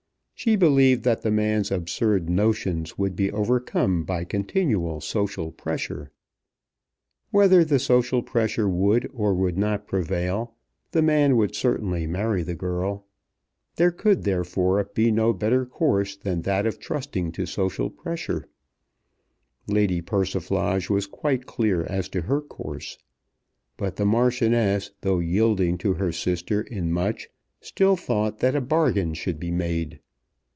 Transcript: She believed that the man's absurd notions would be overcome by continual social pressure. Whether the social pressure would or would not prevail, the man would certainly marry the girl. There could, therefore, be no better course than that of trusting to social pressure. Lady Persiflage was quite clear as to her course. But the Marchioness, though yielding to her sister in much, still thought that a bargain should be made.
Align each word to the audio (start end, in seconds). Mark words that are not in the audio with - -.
She 0.33 0.55
believed 0.55 1.03
that 1.03 1.21
the 1.21 1.29
man's 1.29 1.69
absurd 1.69 2.27
notions 2.27 2.97
would 2.97 3.15
be 3.15 3.31
overcome 3.31 4.03
by 4.03 4.23
continual 4.23 4.99
social 4.99 5.51
pressure. 5.51 6.09
Whether 7.29 7.63
the 7.63 7.77
social 7.77 8.23
pressure 8.23 8.67
would 8.67 9.07
or 9.13 9.35
would 9.35 9.55
not 9.55 9.85
prevail, 9.85 10.55
the 10.93 11.03
man 11.03 11.37
would 11.37 11.53
certainly 11.53 12.07
marry 12.07 12.41
the 12.41 12.55
girl. 12.55 13.05
There 13.75 13.91
could, 13.91 14.23
therefore, 14.23 14.83
be 14.83 15.11
no 15.11 15.31
better 15.31 15.63
course 15.63 16.15
than 16.15 16.41
that 16.41 16.65
of 16.65 16.79
trusting 16.79 17.33
to 17.33 17.45
social 17.45 17.91
pressure. 17.91 18.47
Lady 19.67 20.01
Persiflage 20.01 20.89
was 20.89 21.05
quite 21.05 21.45
clear 21.45 21.83
as 21.83 22.09
to 22.09 22.21
her 22.21 22.41
course. 22.41 22.97
But 23.77 23.97
the 23.97 24.05
Marchioness, 24.07 24.89
though 25.01 25.19
yielding 25.19 25.77
to 25.77 25.93
her 25.93 26.11
sister 26.11 26.61
in 26.63 26.91
much, 26.91 27.29
still 27.59 27.95
thought 27.95 28.39
that 28.39 28.55
a 28.55 28.61
bargain 28.61 29.13
should 29.13 29.39
be 29.39 29.51
made. 29.51 29.99